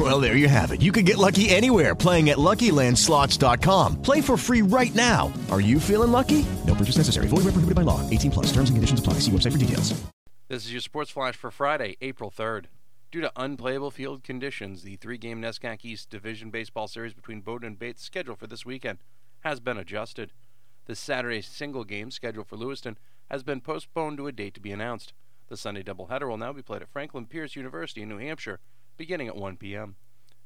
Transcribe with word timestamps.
Well, 0.00 0.18
there 0.18 0.34
you 0.34 0.48
have 0.48 0.72
it. 0.72 0.80
You 0.80 0.92
can 0.92 1.04
get 1.04 1.18
lucky 1.18 1.50
anywhere 1.50 1.94
playing 1.94 2.30
at 2.30 2.38
LuckyLandSlots.com. 2.38 4.00
Play 4.00 4.22
for 4.22 4.38
free 4.38 4.62
right 4.62 4.94
now. 4.94 5.30
Are 5.50 5.60
you 5.60 5.78
feeling 5.78 6.10
lucky? 6.10 6.46
No 6.66 6.74
purchase 6.74 6.96
necessary. 6.96 7.26
Void 7.26 7.44
where 7.44 7.52
prohibited 7.52 7.74
by 7.74 7.82
law. 7.82 8.08
18 8.08 8.30
plus. 8.30 8.46
Terms 8.46 8.70
and 8.70 8.78
conditions 8.78 8.98
apply. 8.98 9.14
See 9.20 9.30
website 9.30 9.52
for 9.52 9.58
details. 9.58 9.92
This 10.48 10.64
is 10.64 10.72
your 10.72 10.80
Sports 10.80 11.10
Flash 11.10 11.36
for 11.36 11.50
Friday, 11.50 11.98
April 12.00 12.30
3rd. 12.30 12.64
Due 13.12 13.20
to 13.20 13.30
unplayable 13.36 13.90
field 13.90 14.24
conditions, 14.24 14.84
the 14.84 14.96
three-game 14.96 15.42
NESCAC 15.42 15.84
East 15.84 16.08
Division 16.08 16.48
Baseball 16.48 16.88
Series 16.88 17.12
between 17.12 17.42
Bowdoin 17.42 17.66
and 17.66 17.78
Bates 17.78 18.02
scheduled 18.02 18.38
for 18.38 18.46
this 18.46 18.64
weekend 18.64 19.00
has 19.40 19.60
been 19.60 19.76
adjusted. 19.76 20.32
The 20.86 20.96
Saturday 20.96 21.42
single 21.42 21.84
game 21.84 22.10
scheduled 22.10 22.46
for 22.46 22.56
Lewiston 22.56 22.96
has 23.30 23.42
been 23.42 23.60
postponed 23.60 24.16
to 24.16 24.28
a 24.28 24.32
date 24.32 24.54
to 24.54 24.60
be 24.60 24.72
announced. 24.72 25.12
The 25.48 25.58
Sunday 25.58 25.82
doubleheader 25.82 26.26
will 26.26 26.38
now 26.38 26.54
be 26.54 26.62
played 26.62 26.80
at 26.80 26.88
Franklin 26.88 27.26
Pierce 27.26 27.54
University 27.54 28.00
in 28.00 28.08
New 28.08 28.18
Hampshire, 28.18 28.60
beginning 29.00 29.28
at 29.28 29.34
1 29.34 29.56
p.m. 29.56 29.96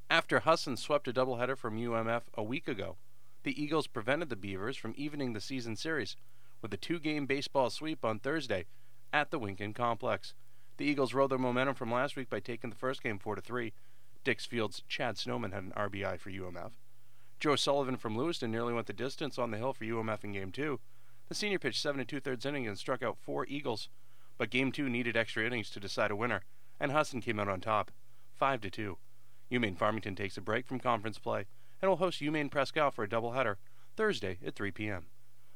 After 0.08 0.38
Husson 0.38 0.76
swept 0.76 1.08
a 1.08 1.12
doubleheader 1.12 1.58
from 1.58 1.76
UMF 1.76 2.22
a 2.34 2.42
week 2.44 2.68
ago, 2.68 2.98
the 3.42 3.60
Eagles 3.60 3.88
prevented 3.88 4.28
the 4.28 4.36
Beavers 4.36 4.76
from 4.76 4.94
evening 4.96 5.32
the 5.32 5.40
season 5.40 5.74
series 5.74 6.14
with 6.62 6.72
a 6.72 6.76
two-game 6.76 7.26
baseball 7.26 7.68
sweep 7.68 8.04
on 8.04 8.20
Thursday 8.20 8.66
at 9.12 9.32
the 9.32 9.40
Winkin 9.40 9.74
Complex. 9.74 10.34
The 10.76 10.84
Eagles 10.84 11.12
rode 11.12 11.32
their 11.32 11.38
momentum 11.38 11.74
from 11.74 11.90
last 11.90 12.14
week 12.14 12.30
by 12.30 12.38
taking 12.38 12.70
the 12.70 12.76
first 12.76 13.02
game 13.02 13.18
4 13.18 13.34
to 13.34 13.42
3. 13.42 13.72
Dixfield's 14.22 14.84
Chad 14.86 15.18
Snowman 15.18 15.50
had 15.50 15.64
an 15.64 15.72
RBI 15.76 16.20
for 16.20 16.30
UMF. 16.30 16.74
Joe 17.40 17.56
Sullivan 17.56 17.96
from 17.96 18.16
Lewiston 18.16 18.52
nearly 18.52 18.72
went 18.72 18.86
the 18.86 18.92
distance 18.92 19.36
on 19.36 19.50
the 19.50 19.58
hill 19.58 19.72
for 19.72 19.84
UMF 19.84 20.22
in 20.22 20.30
Game 20.30 20.52
2. 20.52 20.78
The 21.28 21.34
senior 21.34 21.58
pitched 21.58 21.82
7 21.82 21.98
and 21.98 22.08
2 22.08 22.20
thirds 22.20 22.46
innings 22.46 22.68
and 22.68 22.78
struck 22.78 23.02
out 23.02 23.18
four 23.18 23.46
Eagles, 23.48 23.88
but 24.38 24.50
Game 24.50 24.70
2 24.70 24.88
needed 24.88 25.16
extra 25.16 25.44
innings 25.44 25.70
to 25.70 25.80
decide 25.80 26.12
a 26.12 26.16
winner, 26.16 26.44
and 26.78 26.92
Husson 26.92 27.20
came 27.20 27.40
out 27.40 27.48
on 27.48 27.60
top, 27.60 27.90
5 28.34 28.60
to 28.62 28.70
2. 28.70 28.98
UMaine 29.52 29.76
Farmington 29.76 30.14
takes 30.14 30.36
a 30.36 30.40
break 30.40 30.66
from 30.66 30.80
conference 30.80 31.18
play 31.18 31.46
and 31.80 31.88
will 31.88 31.96
host 31.96 32.20
UMaine 32.20 32.50
Presque 32.50 32.76
Isle 32.76 32.90
for 32.90 33.04
a 33.04 33.08
doubleheader 33.08 33.56
Thursday 33.96 34.38
at 34.44 34.54
3 34.54 34.70
p.m. 34.70 35.06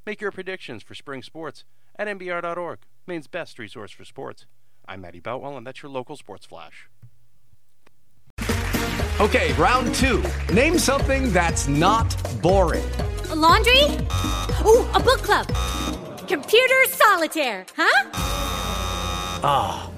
Make 0.06 0.20
your 0.20 0.30
predictions 0.30 0.82
for 0.82 0.94
spring 0.94 1.22
sports 1.22 1.64
at 1.98 2.06
MBR.org, 2.06 2.78
Maine's 3.06 3.26
best 3.26 3.58
resource 3.58 3.90
for 3.90 4.04
sports. 4.04 4.46
I'm 4.86 5.00
Matt 5.00 5.22
Boutwell, 5.22 5.56
and 5.56 5.66
that's 5.66 5.82
your 5.82 5.90
local 5.90 6.16
sports 6.16 6.46
flash. 6.46 6.88
Okay, 9.20 9.52
round 9.54 9.94
two. 9.96 10.22
Name 10.52 10.78
something 10.78 11.32
that's 11.32 11.66
not 11.66 12.16
boring. 12.40 12.84
A 13.30 13.34
laundry? 13.34 13.82
Ooh, 14.64 14.86
a 14.94 15.00
book 15.00 15.22
club. 15.22 15.46
Computer 16.28 16.84
solitaire, 16.86 17.66
huh? 17.76 18.10
Ah, 19.42 19.90
oh, 19.90 19.97